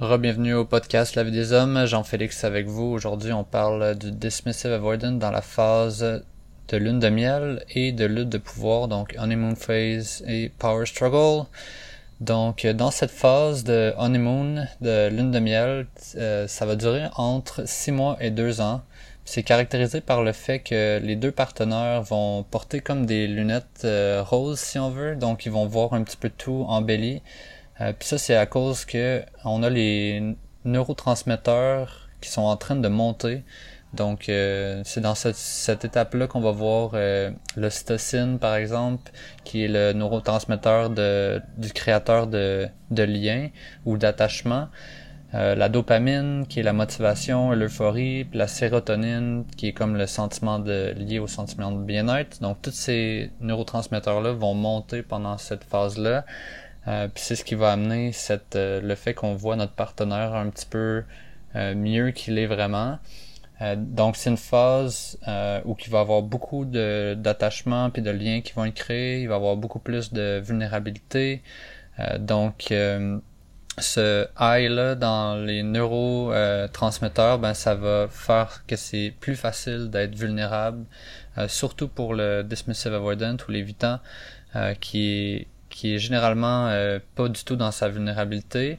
[0.00, 2.84] Rebienvenue au podcast La vie des hommes, Jean-Félix avec vous.
[2.84, 6.22] Aujourd'hui, on parle du dismissive avoidant dans la phase
[6.68, 11.44] de lune de miel et de lutte de pouvoir, donc honeymoon phase et power struggle.
[12.20, 15.86] Donc, dans cette phase de honeymoon, de lune de miel,
[16.16, 18.80] euh, ça va durer entre 6 mois et 2 ans.
[19.26, 24.22] C'est caractérisé par le fait que les deux partenaires vont porter comme des lunettes euh,
[24.22, 25.14] roses, si on veut.
[25.14, 27.20] Donc, ils vont voir un petit peu tout embelli.
[27.80, 32.76] Euh, Puis ça, c'est à cause que on a les neurotransmetteurs qui sont en train
[32.76, 33.44] de monter.
[33.92, 39.10] Donc, euh, c'est dans cette, cette étape-là qu'on va voir euh, l'ocytocine, par exemple,
[39.44, 43.48] qui est le neurotransmetteur de, du créateur de, de liens
[43.86, 44.68] ou d'attachement.
[45.34, 50.06] Euh, la dopamine, qui est la motivation, l'euphorie, puis la sérotonine, qui est comme le
[50.06, 52.40] sentiment de, lié au sentiment de bien-être.
[52.40, 56.24] Donc, tous ces neurotransmetteurs-là vont monter pendant cette phase-là.
[56.88, 60.34] Euh, puis c'est ce qui va amener cette, euh, le fait qu'on voit notre partenaire
[60.34, 61.04] un petit peu
[61.56, 62.98] euh, mieux qu'il est vraiment.
[63.76, 65.18] donc c'est une phase
[65.66, 69.22] où il va avoir beaucoup de, d'attachement puis de liens qui vont être créés.
[69.22, 71.42] Il va avoir beaucoup plus de vulnérabilité.
[72.18, 72.72] donc
[73.78, 80.14] ce high là dans les neurotransmetteurs, ben ça va faire que c'est plus facile d'être
[80.14, 80.84] vulnérable,
[81.48, 84.00] surtout pour le dismissive avoidant ou l'évitant,
[84.80, 88.78] qui est qui est généralement euh, pas du tout dans sa vulnérabilité.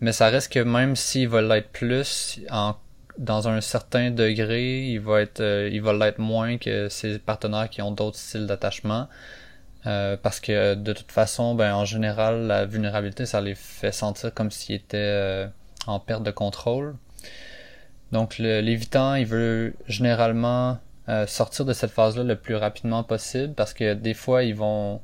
[0.00, 2.74] Mais ça reste que même s'il va l'être plus en,
[3.18, 7.92] dans un certain degré, il va être euh, l'être moins que ses partenaires qui ont
[7.92, 9.08] d'autres styles d'attachement.
[9.86, 14.32] Euh, parce que de toute façon, ben en général, la vulnérabilité, ça les fait sentir
[14.32, 15.46] comme s'ils étaient
[15.86, 16.96] en perte de contrôle.
[18.12, 20.78] Donc l'évitant, il veut généralement
[21.26, 25.02] sortir de cette phase-là le plus rapidement possible parce que des fois, ils vont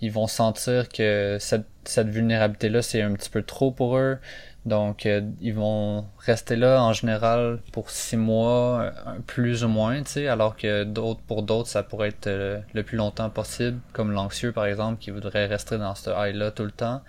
[0.00, 4.18] ils vont sentir que cette, cette vulnérabilité-là, c'est un petit peu trop pour eux.
[4.66, 8.90] Donc, euh, ils vont rester là en général pour six mois, euh,
[9.24, 12.82] plus ou moins, tu sais, alors que d'autres, pour d'autres, ça pourrait être euh, le
[12.82, 16.72] plus longtemps possible, comme l'anxieux, par exemple, qui voudrait rester dans ce high-là tout le
[16.72, 17.00] temps.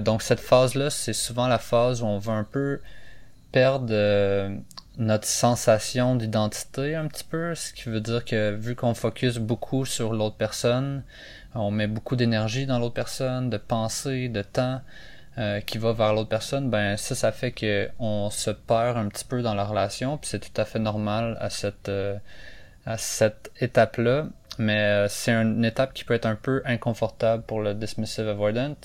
[0.00, 2.80] donc, cette phase-là, c'est souvent la phase où on va un peu
[3.50, 3.88] perdre
[4.98, 9.84] notre sensation d'identité un petit peu, ce qui veut dire que vu qu'on focus beaucoup
[9.84, 11.02] sur l'autre personne,
[11.54, 14.80] on met beaucoup d'énergie dans l'autre personne, de pensée, de temps
[15.38, 19.08] euh, qui va vers l'autre personne, ben ça, ça fait que on se perd un
[19.08, 22.16] petit peu dans la relation, puis c'est tout à fait normal à cette euh,
[22.86, 24.26] à cette étape-là.
[24.58, 28.76] Mais euh, c'est une étape qui peut être un peu inconfortable pour le dismissive avoidant.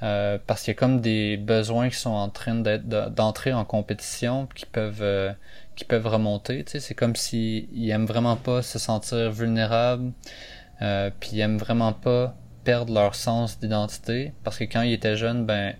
[0.00, 4.66] Parce qu'il y a comme des besoins qui sont en train d'entrer en compétition qui
[4.66, 5.34] peuvent
[5.74, 10.12] qui peuvent remonter tu sais c'est comme s'ils aiment vraiment pas se sentir vulnérables
[10.82, 15.16] euh, puis ils aiment vraiment pas perdre leur sens d'identité parce que quand ils étaient
[15.16, 15.74] jeunes, ben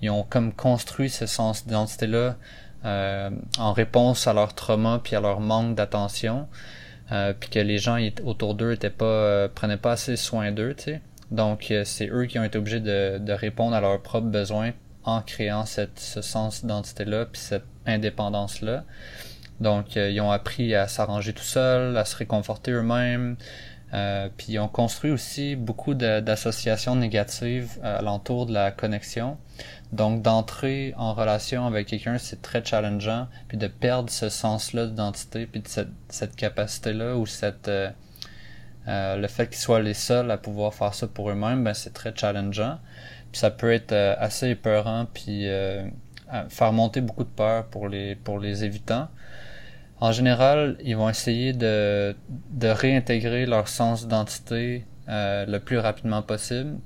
[0.00, 2.36] ils ont comme construit ce sens d'identité là
[2.84, 6.46] euh, en réponse à leur trauma puis à leur manque d'attention,
[7.10, 10.74] euh, puis que les gens autour d'eux étaient pas euh, prenaient pas assez soin d'eux,
[10.76, 11.00] tu sais.
[11.30, 14.72] Donc euh, c'est eux qui ont été obligés de, de répondre à leurs propres besoins
[15.04, 18.84] en créant cette, ce sens d'identité là puis cette indépendance là.
[19.60, 23.36] Donc ils ont appris à s'arranger tout seuls, à se réconforter eux-mêmes,
[23.94, 29.38] euh, puis on construit aussi beaucoup d'associations négatives euh, alentour de la connexion.
[29.92, 33.28] Donc d'entrer en relation avec quelqu'un, c'est très challengeant.
[33.48, 37.68] Puis de perdre ce sens-là d'identité, puis de cette, cette capacité-là ou cette
[38.88, 41.74] euh, euh le fait qu'ils soient les seuls à pouvoir faire ça pour eux-mêmes, ben
[41.74, 42.78] c'est très challengeant.
[43.32, 45.46] Ça peut être euh, assez épeurant, puis
[46.48, 49.08] faire monter beaucoup de peur pour les évitants.
[50.00, 52.14] En général, ils vont essayer de,
[52.62, 56.78] réintégrer leur sens d'identité euh, le plus rapidement possible.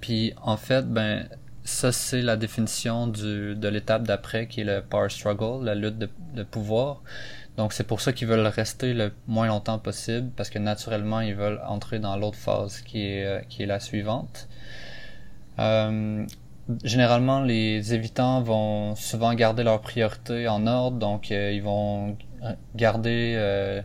[0.00, 1.28] Puis en fait, ben
[1.64, 6.42] ça c'est la définition de l'étape d'après qui est le power struggle, la lutte de
[6.42, 7.02] pouvoir.
[7.56, 11.34] Donc c'est pour ça qu'ils veulent rester le moins longtemps possible parce que naturellement ils
[11.34, 14.48] veulent entrer dans l'autre phase qui est euh, qui est la suivante.
[15.60, 16.26] Euh,
[16.82, 22.16] généralement, les évitants vont souvent garder leurs priorités en ordre, donc euh, ils vont
[22.74, 23.82] garder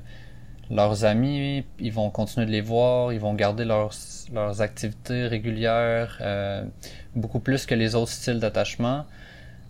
[0.72, 3.92] leurs amis, ils vont continuer de les voir, ils vont garder leurs,
[4.34, 6.22] leurs activités régulières,
[7.16, 9.06] beaucoup plus que les autres styles d'attachement.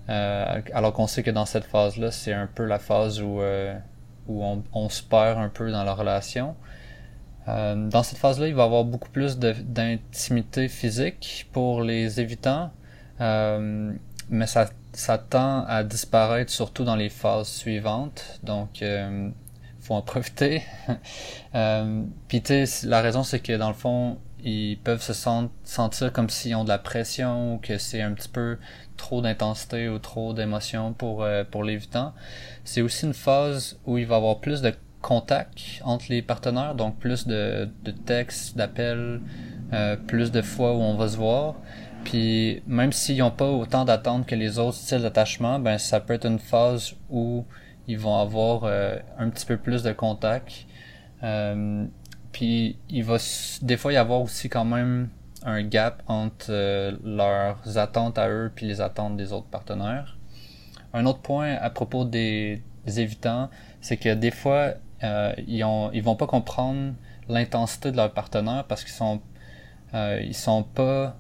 [0.10, 3.42] Alors qu'on sait que dans cette phase-là, c'est un peu la phase où,
[4.28, 6.56] où on, se perd un peu dans la relation.
[7.48, 12.72] dans cette phase-là, il va y avoir beaucoup plus d'intimité physique pour les évitants,
[13.22, 13.94] euh,
[14.30, 18.40] mais ça, ça tend à disparaître surtout dans les phases suivantes.
[18.44, 19.30] Donc, euh,
[19.82, 20.64] faut en profiter.
[21.56, 22.44] euh, Puis,
[22.84, 26.70] la raison, c'est que dans le fond, ils peuvent se sentir comme s'ils ont de
[26.70, 28.58] la pression ou que c'est un petit peu
[28.98, 32.14] trop d'intensité ou trop d'émotion pour, euh, pour l'évitant.
[32.64, 36.76] C'est aussi une phase où il va y avoir plus de contact entre les partenaires,
[36.76, 39.22] donc plus de, de textes, d'appels,
[39.74, 41.56] euh, plus de fois où on va se voir.
[42.04, 46.14] Puis même s'ils n'ont pas autant d'attentes que les autres styles d'attachement, ben ça peut
[46.14, 47.46] être une phase où
[47.88, 50.66] ils vont avoir euh, un petit peu plus de contact.
[51.24, 51.86] Euh,
[52.40, 53.18] puis il va
[53.62, 55.10] des fois y avoir aussi quand même
[55.44, 60.18] un gap entre euh, leurs attentes à eux puis les attentes des autres partenaires.
[60.94, 63.50] Un autre point à propos des, évitants,
[63.82, 66.94] c'est que des fois euh, ils, ont, ils vont pas comprendre
[67.28, 69.20] l'intensité de leur partenaire parce qu'ils sont
[69.94, 71.18] euh, sont pas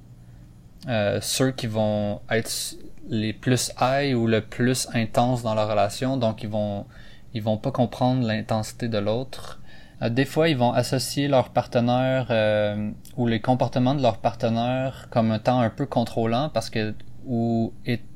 [1.19, 2.77] ceux qui vont être
[3.09, 6.85] les plus high ou le plus intense dans leur relation donc ils vont
[7.33, 9.59] ils vont pas comprendre l'intensité de l'autre
[10.07, 15.31] des fois, ils vont associer leur partenaire euh, ou les comportements de leur partenaire comme
[15.31, 16.93] un temps un peu contrôlant parce que
[17.25, 17.73] ou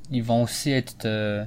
[0.09, 1.43] ils vont aussi être euh,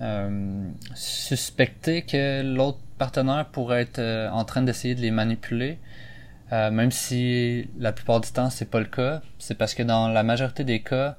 [0.00, 5.78] euh suspectés que l'autre partenaire pourrait être en train d'essayer de les manipuler.
[6.50, 10.22] même si la plupart du temps c'est pas le cas, c'est parce que dans la
[10.22, 11.16] majorité des cas,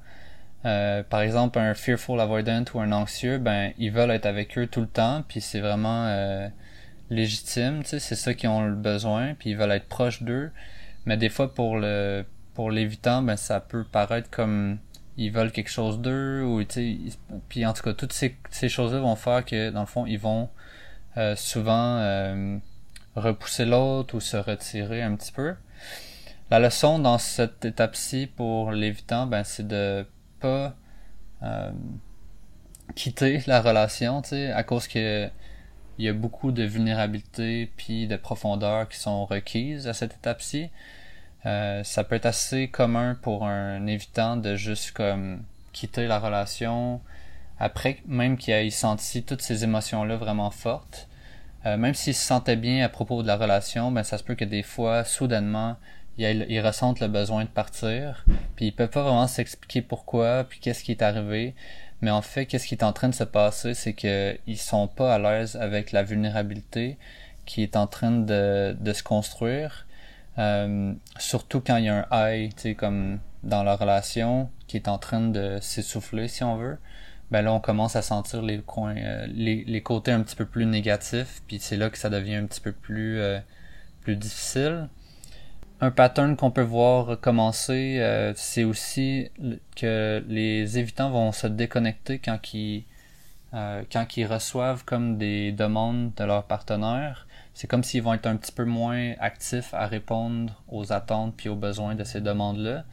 [0.63, 4.81] par exemple un fearful avoidant ou un anxieux, ben ils veulent être avec eux tout
[4.81, 6.07] le temps, puis c'est vraiment
[7.13, 10.51] légitime, tu sais, c'est ça qu'ils ont le besoin, puis ils veulent être proches d'eux.
[11.05, 14.77] Mais des fois, pour le pour l'évitant, ben ça peut paraître comme
[15.17, 16.63] ils veulent quelque chose d'eux, ou
[17.49, 18.35] puis en tout cas, toutes ces,
[18.69, 20.49] choses-là vont faire que, dans le fond, ils vont
[21.17, 22.57] euh, souvent euh,
[23.15, 25.55] repousser l'autre ou se retirer un petit peu.
[26.49, 30.05] La leçon dans cette étape-ci pour l'évitant, ben c'est de
[30.39, 30.75] pas
[31.43, 31.71] euh,
[32.95, 35.29] quitter la relation, tu à cause que
[35.97, 40.69] il y a beaucoup de vulnérabilité puis de profondeur qui sont requises à cette étape-ci.
[41.45, 44.93] Euh, ça peut être assez commun pour un évitant de juste
[45.73, 47.01] quitter la relation
[47.59, 51.07] après même qu'il ait senti toutes ces émotions-là vraiment fortes.
[51.65, 54.35] Euh, même s'il se sentait bien à propos de la relation, ben ça se peut
[54.35, 55.77] que des fois, soudainement,
[56.17, 58.25] il, il ressentent le besoin de partir,
[58.55, 61.55] puis il peut pas vraiment s'expliquer pourquoi, puis qu'est-ce qui est arrivé.
[62.03, 65.15] Mais en fait, qu'est-ce qui est en train de se passer, c'est qu'ils sont pas
[65.15, 66.97] à l'aise avec la vulnérabilité
[67.45, 69.87] qui est en train de, de se construire.
[70.37, 74.75] Euh, surtout quand il y a un high, tu sais, comme dans la relation, qui
[74.75, 76.77] est en train de s'essouffler, si on veut.
[77.31, 80.45] Ben là, on commence à sentir les coins, euh, les, les côtés un petit peu
[80.45, 83.39] plus négatifs, puis c'est là que ça devient un petit peu plus, euh,
[84.01, 84.89] plus difficile
[85.83, 89.29] un pattern qu'on peut voir commencer, euh, c'est aussi
[89.75, 92.85] que les évitants vont se déconnecter quand ils,
[93.53, 97.27] euh, quand ils reçoivent comme des demandes de leurs partenaires.
[97.53, 101.49] C'est comme s'ils vont être un petit peu moins actifs à répondre aux attentes puis
[101.49, 102.85] aux besoins de ces demandes-là.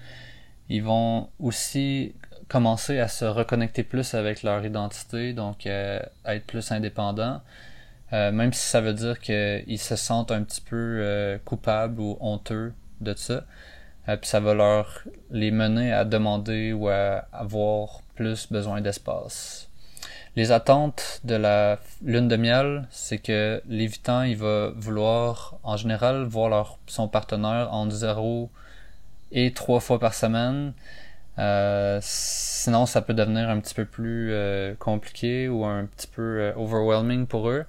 [0.68, 2.12] Ils vont aussi
[2.48, 7.40] commencer à se reconnecter plus avec leur identité, donc euh, à être plus indépendants.
[8.10, 13.14] même si ça veut dire qu'ils se sentent un petit peu coupables ou honteux de
[13.14, 13.44] ça.
[14.08, 15.00] Euh, puis ça va leur
[15.30, 19.68] les mener à demander ou à avoir plus besoin d'espace.
[20.36, 26.24] Les attentes de la lune de miel, c'est que l'évitant, il va vouloir en général
[26.24, 28.48] voir leur, son partenaire en zéro
[29.32, 30.72] et trois fois par semaine.
[31.38, 36.52] Euh, sinon, ça peut devenir un petit peu plus euh, compliqué ou un petit peu
[36.56, 37.64] overwhelming pour eux.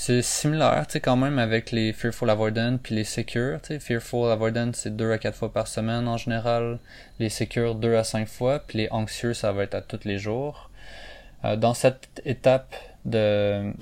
[0.00, 3.80] C'est similaire, tu sais, quand même avec les Fearful Avoidant puis les Secure, tu sais.
[3.80, 6.78] Fearful Avoidant, c'est 2 à 4 fois par semaine en général.
[7.18, 8.60] Les Secure, 2 à 5 fois.
[8.60, 10.70] Puis les Anxieux, ça va être à tous les jours.
[11.44, 12.76] Euh, dans cette étape
[13.06, 13.72] de,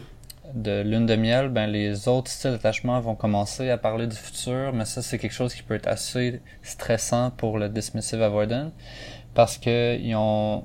[0.54, 4.73] de lune de miel, ben les autres styles d'attachement vont commencer à parler du futur,
[4.73, 8.73] mais ça c'est quelque chose qui peut être assez stressant pour le dismissive avoidant
[9.35, 10.64] parce que ils ont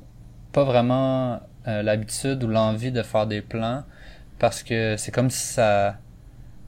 [0.54, 3.84] pas vraiment euh, l'habitude ou l'envie de faire des plans
[4.42, 5.98] parce que c'est comme si ça,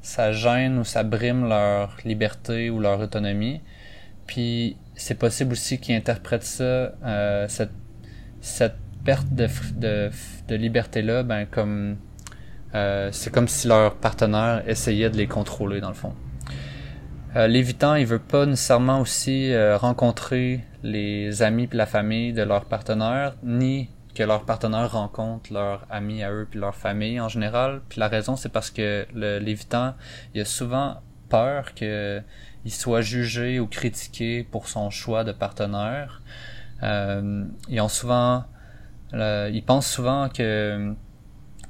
[0.03, 3.61] ça gêne ou ça brime leur liberté ou leur autonomie.
[4.27, 7.71] Puis c'est possible aussi qu'ils interprètent ça, euh, cette,
[8.41, 9.47] cette perte de,
[10.47, 11.97] de, liberté-là, ben comme
[12.75, 16.13] euh, c'est comme si leur partenaire essayait de les contrôler dans le fond.
[17.35, 22.65] Euh, L'évitant, il veut pas nécessairement aussi rencontrer les amis et la famille de leur
[22.65, 27.81] partenaire, ni que leurs partenaires rencontrent leurs amis à eux puis leur famille en général.
[27.89, 29.95] Puis la raison c'est parce que l'évitant,
[30.33, 32.21] il a souvent peur que
[32.65, 36.21] il soit jugé ou critiqué pour son choix de partenaire.
[36.81, 38.45] Euh, ils ont souvent,
[39.13, 40.95] ils pensent souvent que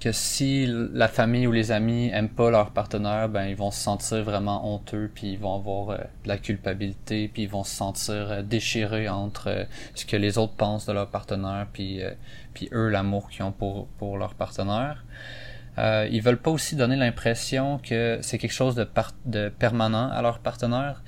[0.04, 3.80] que si la famille ou les amis aiment pas leur partenaire, ben ils vont se
[3.80, 7.74] sentir vraiment honteux, puis ils vont avoir euh, de la culpabilité, puis ils vont se
[7.74, 9.64] sentir euh, déchirés entre euh,
[9.96, 12.02] ce que les autres pensent de leur partenaire, puis
[12.54, 15.06] puis eux l'amour qu'ils ont pour pour leur partenaire.
[15.78, 18.86] Euh, ils veulent pas aussi donner l'impression que c'est quelque chose de,
[19.26, 21.02] de permanent à leur partenaire.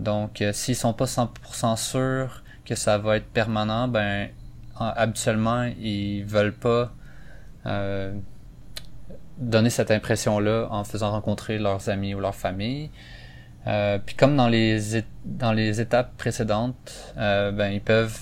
[0.00, 4.30] Donc, s'ils sont pas 100% sûrs que ça va être permanent, ben
[4.76, 6.92] habituellement ils veulent pas
[9.38, 12.90] donner cette impression-là en faisant rencontrer leurs amis ou leur famille.
[13.66, 18.18] Euh, puis comme dans les dans les étapes précédentes, euh, ben ils peuvent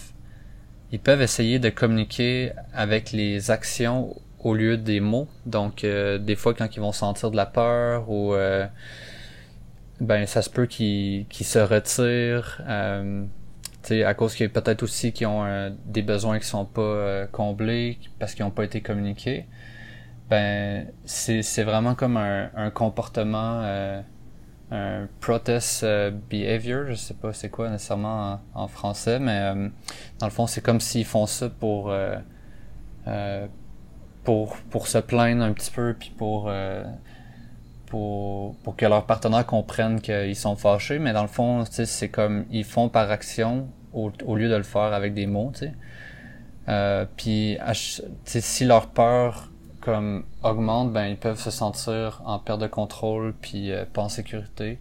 [0.92, 5.28] ils peuvent essayer de communiquer avec les actions au lieu des mots.
[5.46, 8.34] Donc des fois quand ils vont sentir de la peur ou
[10.00, 12.60] ben ça se peut qu'ils qu'ils se retirent
[13.92, 16.80] à cause qu'il y a peut-être aussi qu'ils ont euh, des besoins qui sont pas
[16.80, 19.46] euh, comblés parce qu'ils n'ont pas été communiqués.
[20.28, 24.00] Ben c'est vraiment comme un, un comportement euh,
[24.72, 25.86] un protest
[26.28, 29.52] behavior, je sais pas c'est quoi nécessairement en, français, mais
[30.18, 31.94] dans le fond c'est comme s'ils font ça pour
[34.24, 36.50] pour pour se plaindre un petit peu puis pour
[37.86, 42.44] pour, pour que leurs partenaires comprennent qu'ils sont fâchés, mais dans le fond, c'est comme
[42.50, 45.52] ils font par action au, lieu de le faire avec des mots.
[46.68, 47.56] Euh, puis
[48.24, 49.50] si leur peur
[49.86, 54.08] comme augmente, ben ils peuvent se sentir en perte de contrôle puis euh, pas en
[54.08, 54.80] sécurité.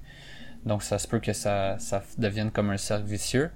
[0.66, 3.52] Donc ça se peut que ça, ça devienne comme un cercle vicieux.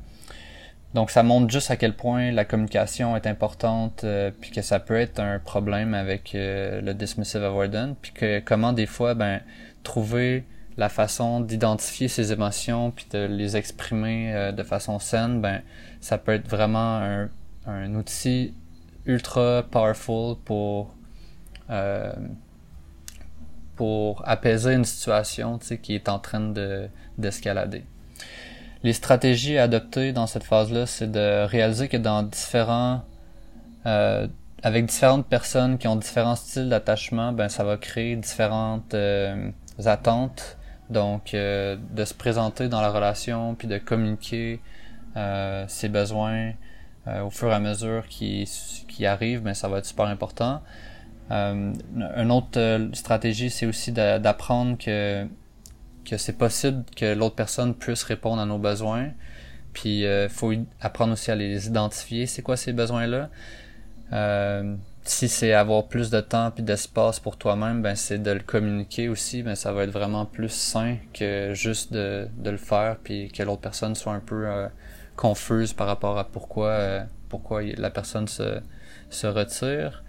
[0.94, 4.80] Donc ça montre juste à quel point la communication est importante, euh, puis que ça
[4.80, 9.42] peut être un problème avec euh, le dismissive avoidance, puis que comment des fois ben
[9.82, 10.46] trouver
[10.78, 15.64] la façon d'identifier ses émotions puis de les exprimer euh, de façon saine, ben
[16.00, 17.30] ça peut être vraiment un,
[17.66, 18.54] un outil
[19.08, 20.94] ultra powerful pour
[21.70, 22.14] euh,
[23.76, 27.86] pour apaiser une situation qui est en train de d'escalader.
[28.84, 33.04] Les stratégies à adopter dans cette phase-là, c'est de réaliser que dans différents
[33.86, 34.28] euh,
[34.64, 39.52] avec différentes personnes qui ont différents styles d'attachement, ben ça va créer différentes euh,
[39.86, 40.58] attentes
[40.90, 44.60] donc, euh, de se présenter dans la relation, puis de communiquer
[45.18, 46.54] euh, ses besoins
[47.08, 48.50] euh, au fur et à mesure qui,
[48.88, 50.62] qui arrivent, ben, ça va être super important.
[51.30, 55.26] Une autre stratégie, c'est aussi d'apprendre que,
[56.06, 59.10] que c'est possible que l'autre personne puisse répondre à nos besoins.
[59.74, 62.26] Puis, il faut apprendre aussi à les identifier.
[62.26, 63.30] C'est quoi ces besoins-là?
[65.10, 69.10] si c'est avoir plus de temps puis d'espace pour toi-même, ben c'est de le communiquer
[69.10, 73.44] aussi, ben ça va être vraiment plus sain que juste de, le faire puis que
[73.44, 74.68] l'autre personne soit un peu euh,
[75.16, 80.04] confuse par rapport à pourquoi euh, pourquoi la personne se retire.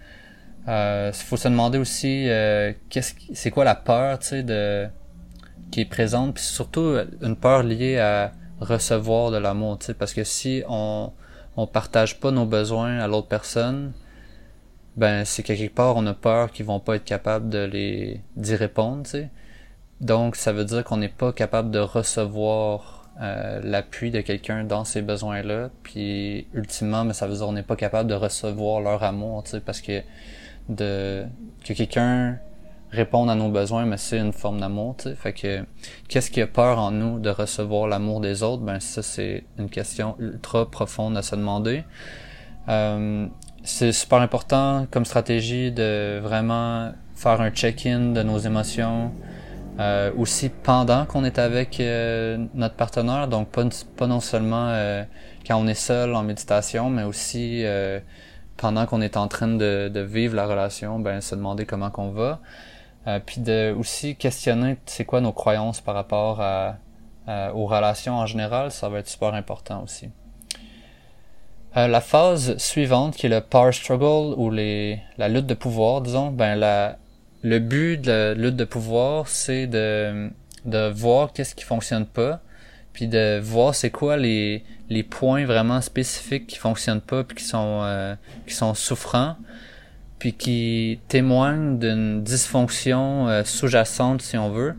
[0.67, 4.87] Euh, faut se demander aussi euh, qu'est-ce c'est quoi la peur, de
[5.71, 10.63] qui est présente puis surtout une peur liée à recevoir de l'amour, parce que si
[10.67, 11.11] on
[11.57, 13.91] on partage pas nos besoins à l'autre personne,
[14.97, 18.21] ben c'est que quelque part on a peur qu'ils vont pas être capables de les
[18.35, 19.29] d'y répondre, tu sais.
[19.99, 24.83] Donc ça veut dire qu'on n'est pas capable de recevoir euh, l'appui de quelqu'un dans
[24.85, 29.03] ces besoins-là, puis ultimement, mais ça veut dire qu'on n'est pas capable de recevoir leur
[29.03, 30.01] amour, parce que
[30.69, 31.25] de
[31.63, 32.39] que quelqu'un
[32.91, 34.95] réponde à nos besoins, mais c'est une forme d'amour.
[35.15, 35.63] Fait que
[36.07, 38.63] qu'est-ce qui a peur en nous de recevoir l'amour des autres?
[38.63, 41.83] Ben ça c'est une question ultra profonde à se demander.
[42.67, 43.27] Euh,
[43.63, 49.11] c'est super important comme stratégie de vraiment faire un check-in de nos émotions.
[49.79, 53.63] Euh, aussi pendant qu'on est avec euh, notre partenaire, donc pas,
[53.95, 55.03] pas non seulement euh,
[55.47, 57.99] quand on est seul en méditation, mais aussi euh,
[58.61, 62.39] pendant qu'on est en train de, vivre la relation, ben se demander comment qu'on va,
[63.25, 66.39] puis de aussi questionner c'est quoi nos croyances par rapport
[67.27, 70.09] aux relations en général, ça va être super important aussi.
[71.77, 76.01] Euh, la phase suivante, qui est le power struggle ou les, la lutte de pouvoir,
[76.01, 76.97] disons, ben la,
[77.43, 80.29] le but de la lutte de pouvoir, c'est de,
[80.65, 82.41] de voir qu'est-ce qui fonctionne pas,
[82.93, 87.43] puis de voir c'est quoi les, les points vraiment spécifiques qui fonctionnent pas, puis qui
[87.43, 88.15] sont euh,
[88.47, 89.37] qui sont souffrants,
[90.19, 94.75] puis qui témoignent d'une dysfonction euh, sous-jacente, si on veut,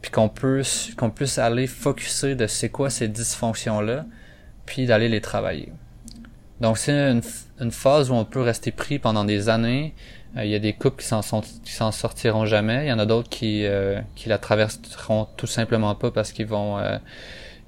[0.00, 0.62] puis qu'on peut
[0.96, 4.04] qu'on puisse aller focuser de c'est quoi ces dysfonctions là
[4.66, 5.72] puis d'aller les travailler.
[6.60, 7.22] Donc c'est une,
[7.60, 9.94] une, phase où on peut rester pris pendant des années.
[10.36, 12.86] Euh, il y a des couples qui s'en s'en sortiront jamais.
[12.86, 16.46] Il y en a d'autres qui euh, qui la traverseront tout simplement pas parce qu'ils
[16.46, 16.98] vont euh,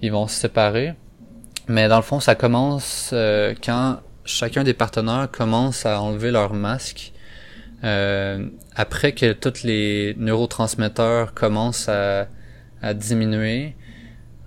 [0.03, 0.95] ils vont se séparer.
[1.67, 3.15] Mais dans le fond, ça commence
[3.65, 7.15] quand chacun des partenaires commence à enlever leur masque
[7.85, 12.29] euh, après que tous les neurotransmetteurs commencent à,
[12.81, 13.77] à diminuer,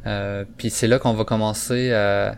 [0.07, 2.35] euh, puis c'est là qu'on va commencer à,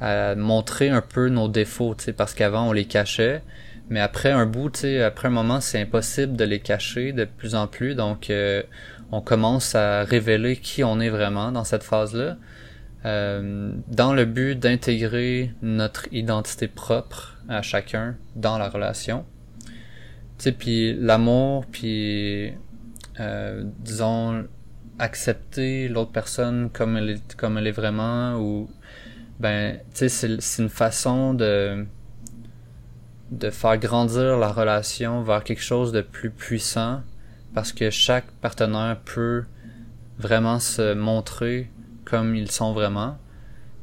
[0.00, 3.42] à, montrer un peu nos défauts, parce qu'avant on les cachait,
[3.90, 7.66] mais après un bout, après un moment, c'est impossible de les cacher de plus en
[7.66, 8.62] plus, donc euh,
[9.12, 12.36] on commence à révéler qui on est vraiment dans cette phase-là.
[13.06, 19.24] Euh, dans le but d'intégrer notre identité propre à chacun dans la relation.
[20.58, 22.52] Puis l'amour, puis
[23.18, 24.44] euh, disons
[24.98, 28.70] accepter l'autre personne comme elle est, comme elle est vraiment, ou
[29.40, 31.86] ben, tu sais, c'est une façon de
[33.30, 37.02] de faire grandir la relation vers quelque chose de plus puissant,
[37.54, 39.44] parce que chaque partenaire peut
[40.18, 41.70] vraiment se montrer
[42.04, 43.18] comme ils sont vraiment.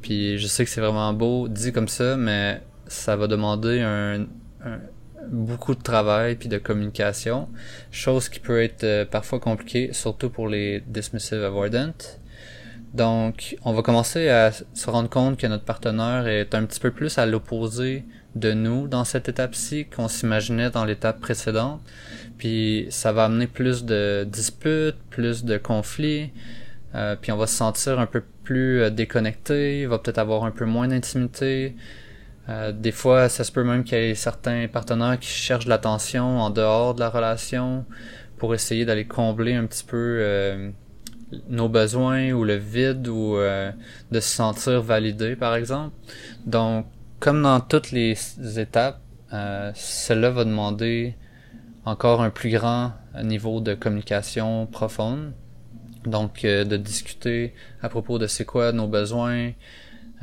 [0.01, 4.27] Puis je sais que c'est vraiment beau dit comme ça, mais ça va demander un,
[5.29, 7.49] beaucoup de travail puis de communication,
[7.91, 11.93] chose qui peut être euh, parfois compliquée, surtout pour les dismissive avoidant.
[12.93, 16.91] Donc, on va commencer à se rendre compte que notre partenaire est un petit peu
[16.91, 18.05] plus à l'opposé
[18.39, 21.81] de nous dans cette étape-ci qu'on s'imaginait dans l'étape précédente.
[22.37, 26.31] Puis ça va amener plus de disputes, plus de conflits,
[26.95, 30.45] euh, puis on va se sentir un peu plus euh, déconnecté, il va peut-être avoir
[30.45, 31.75] un peu moins d'intimité.
[32.49, 36.39] Euh, des fois, ça se peut même qu'il y ait certains partenaires qui cherchent l'attention
[36.39, 37.85] en dehors de la relation
[38.37, 40.71] pour essayer d'aller combler un petit peu
[41.49, 45.95] nos besoins ou le vide ou de se sentir validé, par exemple.
[46.45, 46.85] Donc,
[47.19, 48.15] comme dans toutes les
[48.59, 51.15] étapes, cela va demander
[51.85, 52.93] encore un plus grand
[53.23, 55.33] niveau de communication profonde.
[56.05, 59.51] Donc, euh, de discuter à propos de c'est quoi nos besoins,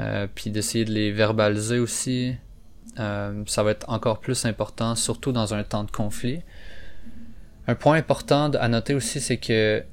[0.00, 2.34] euh, puis d'essayer de les verbaliser aussi.
[2.98, 6.40] Euh, ça va être encore plus important, surtout dans un temps de conflit.
[7.66, 9.84] Un point important à noter aussi, c'est que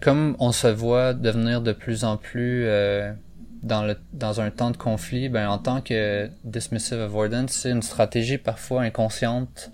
[0.00, 2.66] comme on se voit devenir de plus en plus
[3.62, 8.82] dans, un temps de conflit, ben, en tant que dismissive avoidance, c'est une stratégie parfois
[8.82, 9.70] inconsciente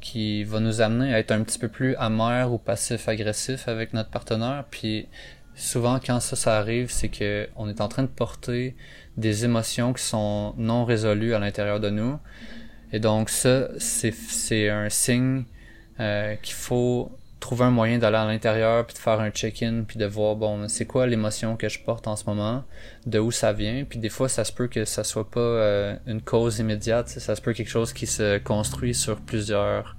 [0.00, 4.10] qui va nous amener à être un petit peu plus amer ou passif-agressif avec notre
[4.10, 4.64] partenaire.
[4.70, 5.08] Puis
[5.54, 8.76] souvent quand ça, ça arrive, c'est que on est en train de porter
[9.16, 12.18] des émotions qui sont non résolues à l'intérieur de nous.
[12.92, 15.44] Et donc ça, c'est un signe
[16.00, 17.10] euh, qu'il faut
[17.40, 20.68] trouver un moyen d'aller à l'intérieur puis de faire un check-in puis de voir bon
[20.68, 22.64] c'est quoi l'émotion que je porte en ce moment
[23.06, 25.96] de où ça vient puis des fois ça se peut que ça soit pas euh,
[26.06, 29.96] une cause immédiate ça se peut quelque chose qui se construit sur plusieurs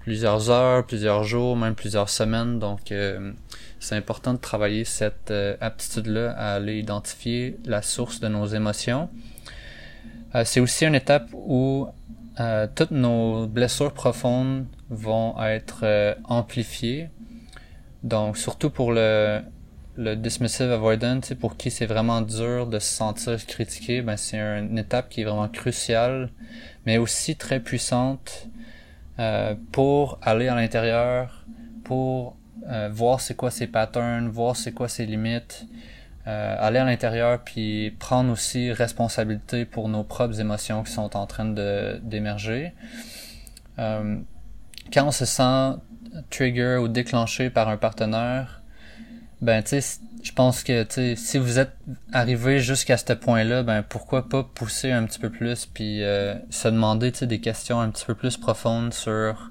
[0.00, 2.58] plusieurs heures plusieurs jours même plusieurs semaines.
[2.58, 3.32] Donc euh,
[3.78, 8.46] c'est important de travailler cette euh, aptitude là à aller identifier la source de nos
[8.46, 9.08] émotions.
[10.44, 11.86] C'est aussi une étape où
[12.74, 17.08] toutes nos blessures profondes vont être euh, amplifiés.
[18.02, 19.40] Donc, surtout pour le,
[19.96, 24.78] le dismissive avoidant, pour qui c'est vraiment dur de se sentir critiqué, ben c'est une
[24.78, 26.30] étape qui est vraiment cruciale,
[26.86, 28.48] mais aussi très puissante
[29.18, 31.44] euh, pour aller à l'intérieur,
[31.84, 32.36] pour
[32.68, 35.66] euh, voir c'est quoi ses patterns, voir c'est quoi ses limites,
[36.26, 41.44] aller à l'intérieur puis prendre aussi responsabilité pour nos propres émotions qui sont en train
[41.44, 42.72] de d'émerger.
[44.92, 45.80] Quand on se sent
[46.30, 48.62] trigger ou déclenché par un partenaire,
[49.40, 51.76] ben tu sais, je pense que tu si vous êtes
[52.12, 56.68] arrivé jusqu'à ce point-là, ben pourquoi pas pousser un petit peu plus puis euh, se
[56.68, 59.50] demander tu des questions un petit peu plus profondes sur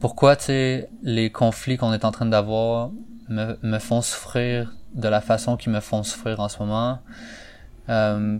[0.00, 2.90] pourquoi tu les conflits qu'on est en train d'avoir
[3.28, 7.00] me, me font souffrir de la façon qu'ils me font souffrir en ce moment.
[7.88, 8.38] Euh,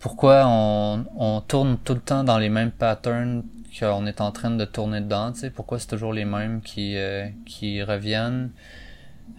[0.00, 3.44] pourquoi on, on tourne tout le temps dans les mêmes patterns
[3.78, 6.96] qu'on est en train de tourner dedans, tu sais, pourquoi c'est toujours les mêmes qui,
[6.96, 8.50] euh, qui reviennent?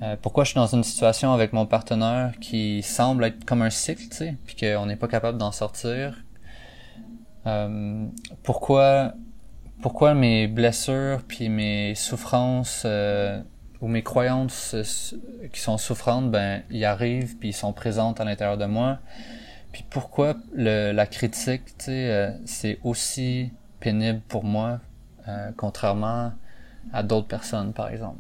[0.02, 3.70] Euh, pourquoi je suis dans une situation avec mon partenaire qui semble être comme un
[3.70, 6.24] cycle, tu sais, puis qu'on n'est pas capable d'en sortir?
[7.46, 8.06] Euh,
[8.44, 9.14] pourquoi,
[9.82, 12.88] pourquoi mes blessures puis mes souffrances
[13.82, 14.76] ou mes croyances
[15.52, 19.00] qui sont souffrantes, ben, ils arrivent puis ils sont présentes à l'intérieur de moi?
[19.74, 23.52] Puis pourquoi la critique, tu sais, c'est aussi
[23.84, 24.80] pénible pour moi,
[25.28, 26.32] euh, contrairement
[26.94, 28.20] à d'autres personnes, par exemple.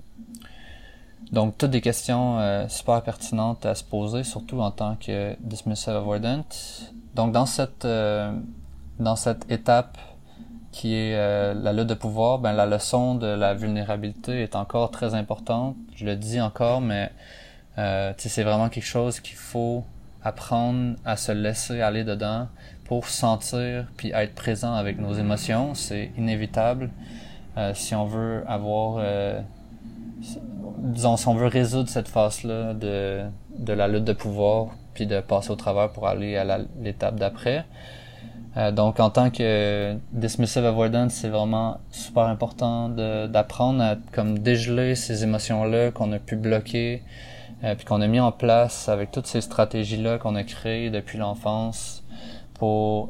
[1.32, 5.95] Donc, toutes des questions euh, super pertinentes à se poser, surtout en tant que dismissive
[5.95, 6.43] avoidant.
[7.15, 8.34] Donc, dans cette, euh,
[8.99, 9.97] dans cette étape
[10.71, 11.15] qui est
[11.54, 15.76] la lutte de pouvoir, ben, la leçon de la vulnérabilité est encore très importante.
[15.95, 17.12] Je le dis encore, mais
[17.76, 19.84] c'est vraiment quelque chose qu'il faut
[20.23, 22.47] apprendre à se laisser aller dedans
[22.86, 25.74] pour sentir puis être présent avec nos émotions.
[25.74, 26.89] C'est inévitable
[27.58, 29.39] euh, si on veut avoir, euh,
[30.80, 33.22] disons, si on veut résoudre cette phase-là de,
[33.58, 37.65] de la lutte de pouvoir puis de passer au travers pour aller à l'étape d'après.
[38.56, 44.96] Euh, donc, en tant que dismissive avoidance, c'est vraiment super important d'apprendre à comme dégeler
[44.96, 47.02] ces émotions-là qu'on a pu bloquer,
[47.63, 51.17] euh, puis qu'on a mis en place avec toutes ces stratégies-là qu'on a créées depuis
[51.17, 52.03] l'enfance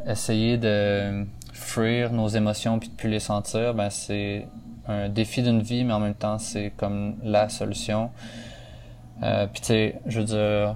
[0.08, 3.74] essayer de fuir nos émotions puis de plus les sentir.
[3.74, 4.48] Ben c'est
[4.88, 8.10] un défi d'une vie, mais en même temps c'est comme la solution.
[9.22, 10.76] Euh, puis tu sais, je veux dire,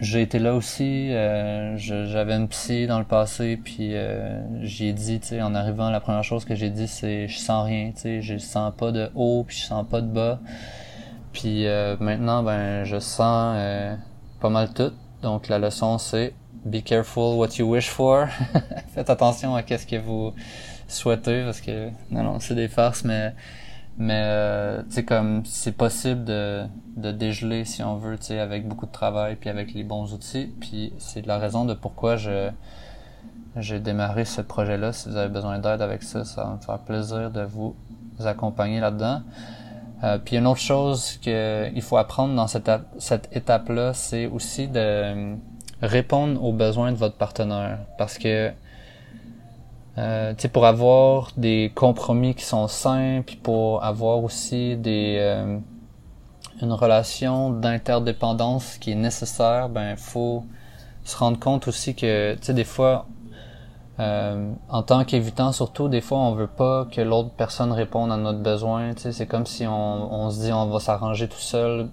[0.00, 1.12] j'ai été là aussi.
[1.12, 5.90] Euh, j'avais une psy dans le passé, puis euh, j'ai dit, tu sais, en arrivant,
[5.90, 8.90] la première chose que j'ai dit, c'est je sens rien, tu sais, je sens pas
[8.90, 10.40] de haut, puis je sens pas de bas.
[11.32, 11.66] Puis
[12.00, 13.56] maintenant, ben, je sens
[14.40, 14.92] pas mal tout.
[15.22, 16.32] Donc la leçon, c'est
[16.64, 18.28] be careful what you wish for.
[18.94, 20.32] Faites attention à qu'est-ce que vous
[20.88, 23.34] souhaitez, parce que non, non, c'est des farces, mais
[23.96, 26.64] mais euh, tu sais comme c'est possible de,
[26.96, 30.12] de dégeler si on veut tu sais avec beaucoup de travail puis avec les bons
[30.12, 30.52] outils.
[30.60, 32.50] Puis c'est la raison de pourquoi je
[33.56, 36.58] j'ai démarré ce projet là si vous avez besoin d'aide avec ça ça va me
[36.58, 37.76] faire plaisir de vous
[38.24, 39.22] accompagner là dedans
[40.02, 44.66] euh, puis une autre chose qu'il faut apprendre dans cette, cette étape là c'est aussi
[44.66, 45.36] de
[45.86, 47.78] répondre aux besoins de votre partenaire.
[47.98, 48.50] Parce que
[49.96, 55.58] euh, pour avoir des compromis qui sont simples, pour avoir aussi des euh,
[56.62, 60.44] une relation d'interdépendance qui est nécessaire, ben faut
[61.04, 63.06] se rendre compte aussi que tu sais des fois
[64.00, 68.16] euh, en tant qu'évitant surtout des fois on veut pas que l'autre personne réponde à
[68.16, 71.88] notre besoin, c'est comme si on, on se dit on va s'arranger tout seul.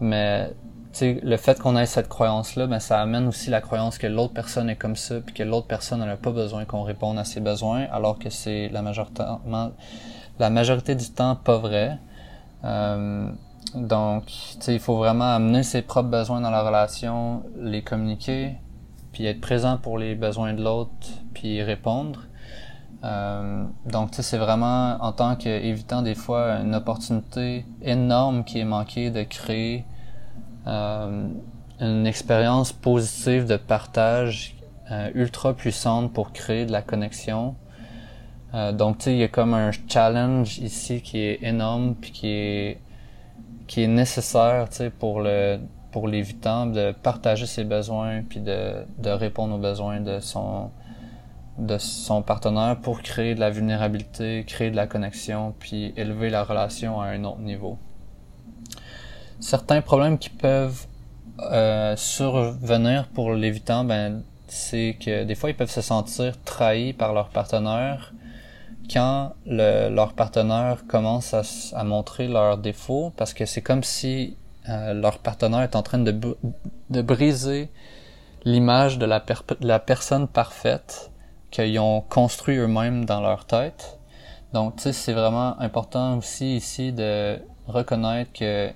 [0.00, 0.50] Mais
[1.00, 4.68] le fait qu'on ait cette croyance-là, ben, ça amène aussi la croyance que l'autre personne
[4.68, 7.86] est comme ça, puis que l'autre personne n'a pas besoin qu'on réponde à ses besoins,
[7.92, 9.24] alors que c'est la majorité,
[10.94, 11.98] du temps pas vrai.
[12.64, 13.30] Euh,
[13.74, 14.24] donc,
[14.66, 18.56] il faut vraiment amener ses propres besoins dans la relation, les communiquer,
[19.12, 20.90] puis être présent pour les besoins de l'autre,
[21.34, 22.24] puis y répondre.
[23.04, 29.10] Euh, donc, c'est vraiment en tant qu'évitant des fois une opportunité énorme qui est manquée
[29.10, 29.84] de créer
[30.66, 31.28] euh,
[31.80, 34.56] une expérience positive de partage
[34.90, 37.54] euh, ultra puissante pour créer de la connexion.
[38.54, 42.10] Euh, donc, tu sais, il y a comme un challenge ici qui est énorme puis
[42.10, 42.80] qui est
[43.68, 45.60] qui est nécessaire, tu sais, pour le
[45.92, 50.70] pour l'évitant de partager ses besoins puis de, de répondre aux besoins de son
[51.58, 56.42] de son partenaire pour créer de la vulnérabilité, créer de la connexion puis élever la
[56.44, 57.78] relation à un autre niveau
[59.40, 60.86] certains problèmes qui peuvent
[61.40, 67.14] euh, survenir pour l'évitant, ben, c'est que des fois ils peuvent se sentir trahis par
[67.14, 68.12] leur partenaire
[68.92, 71.42] quand le, leur partenaire commence à,
[71.74, 74.36] à, montrer leurs défauts parce que c'est comme si
[74.68, 76.12] euh, leur partenaire est en train de,
[76.90, 77.70] de briser
[78.44, 79.24] l'image de la,
[79.60, 81.10] la personne parfaite
[81.50, 83.98] qu'ils ont construit eux-mêmes dans leur tête.
[84.52, 88.70] Donc, tu sais, c'est vraiment important aussi ici de reconnaître que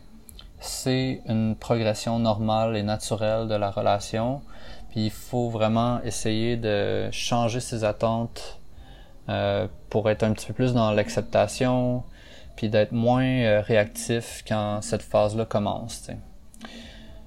[0.64, 4.40] c'est une progression normale et naturelle de la relation.
[4.90, 8.60] Puis il faut vraiment essayer de changer ses attentes
[9.28, 12.02] euh, pour être un petit peu plus dans l'acceptation,
[12.56, 16.10] puis d'être moins euh, réactif quand cette phase-là commence.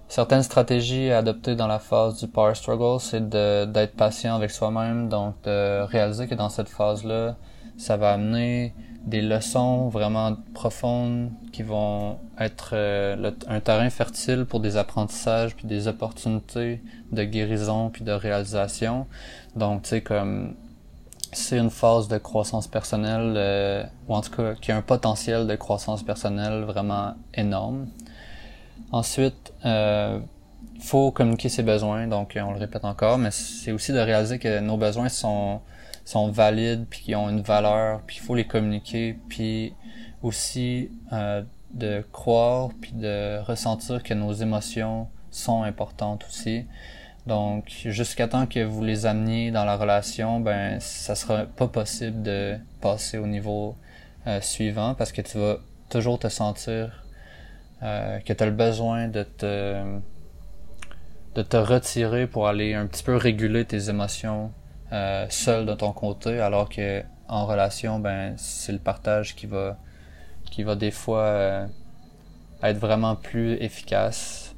[0.07, 5.09] Certaines stratégies à adopter dans la phase du power struggle, c'est d'être patient avec soi-même,
[5.09, 7.35] donc de réaliser que dans cette phase-là,
[7.77, 8.73] ça va amener
[9.03, 15.67] des leçons vraiment profondes qui vont être euh, un terrain fertile pour des apprentissages puis
[15.67, 19.07] des opportunités de guérison puis de réalisation.
[19.55, 20.55] Donc, tu sais, comme
[21.33, 25.47] c'est une phase de croissance personnelle, euh, ou en tout cas qui a un potentiel
[25.47, 27.87] de croissance personnelle vraiment énorme.
[28.91, 30.19] Ensuite, euh,
[30.79, 34.59] faut communiquer ses besoins, donc on le répète encore, mais c'est aussi de réaliser que
[34.59, 35.61] nos besoins sont
[36.05, 39.73] sont valides puis qui ont une valeur puis il faut les communiquer puis
[40.23, 46.65] aussi euh, de croire puis de ressentir que nos émotions sont importantes aussi.
[47.25, 52.23] Donc jusqu'à temps que vous les ameniez dans la relation ben ça sera pas possible
[52.23, 53.75] de passer au niveau
[54.27, 55.57] euh, suivant parce que tu vas
[55.89, 57.03] toujours te sentir
[57.83, 59.83] euh, que tu as le besoin de te
[61.57, 64.51] retirer pour aller un petit peu réguler tes émotions
[64.93, 69.77] euh, seul de ton côté, alors que en relation, ben c'est le partage qui va
[70.49, 71.67] qui va des fois euh,
[72.63, 74.53] être vraiment plus efficace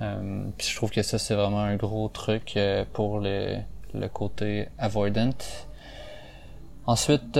[0.00, 3.56] Euh, puis je trouve que ça, c'est vraiment un gros truc euh, pour le,
[3.94, 5.30] le côté avoidant.
[6.86, 7.38] Ensuite,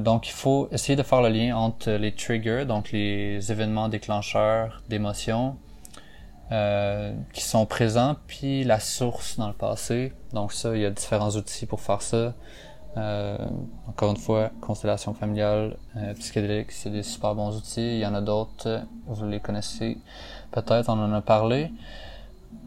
[0.00, 4.82] donc il faut essayer de faire le lien entre les triggers, donc les événements déclencheurs
[4.88, 5.56] d'émotions
[7.32, 10.12] qui sont présents, puis la source dans le passé.
[10.32, 12.34] Donc ça, il y a différents outils pour faire ça.
[12.96, 13.36] Euh,
[13.88, 17.96] encore une fois, constellation familiale, euh, psychédélique, c'est des super bons outils.
[17.96, 19.98] Il y en a d'autres, vous les connaissez
[20.50, 21.70] peut-être, on en a parlé.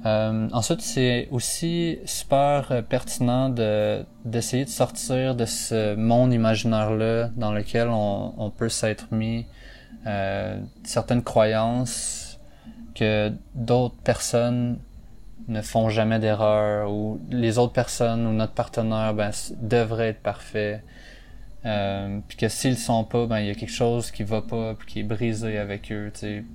[0.05, 7.51] Euh, ensuite, c'est aussi super pertinent de d'essayer de sortir de ce monde imaginaire-là dans
[7.51, 9.45] lequel on, on peut s'être mis
[10.07, 12.39] euh, certaines croyances
[12.95, 14.79] que d'autres personnes
[15.49, 20.83] ne font jamais d'erreur ou les autres personnes ou notre partenaire ben, devrait être parfait.
[21.65, 24.75] Euh, puis que s'ils sont pas, ben il y a quelque chose qui va pas,
[24.75, 26.45] puis qui est brisé avec eux, tu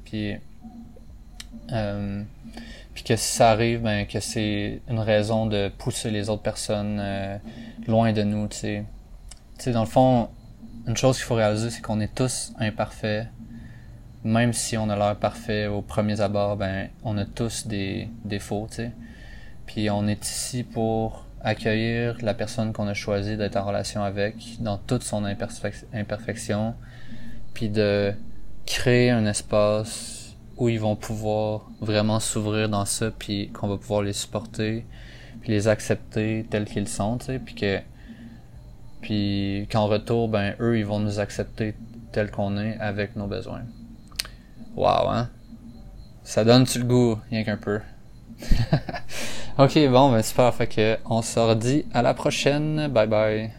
[1.72, 2.22] euh,
[2.94, 6.98] puis que si ça arrive, ben que c'est une raison de pousser les autres personnes
[7.00, 7.37] euh,
[7.87, 8.85] loin de nous, tu
[9.66, 10.28] dans le fond,
[10.87, 13.26] une chose qu'il faut réaliser, c'est qu'on est tous imparfaits.
[14.24, 18.66] Même si on a l'air parfait au premier abord, ben on a tous des défauts,
[18.70, 18.92] tu sais.
[19.66, 24.37] Puis on est ici pour accueillir la personne qu'on a choisi d'être en relation avec
[24.60, 26.74] dans toute son imperfection,
[27.52, 28.14] puis de
[28.64, 34.02] créer un espace où ils vont pouvoir vraiment s'ouvrir dans ça, puis qu'on va pouvoir
[34.02, 34.87] les supporter,
[35.42, 37.80] puis les accepter tels qu'ils sont, tu sais, puis que
[39.02, 41.74] puis qu'en retour, ben eux, ils vont nous accepter
[42.12, 43.64] tels qu'on est avec nos besoins.
[44.76, 45.30] Wow, hein?
[46.24, 47.80] Ça donne-tu le goût, rien qu'un peu?
[49.58, 52.88] ok, bon, ben super, fait que on se redit à la prochaine.
[52.88, 53.54] Bye bye.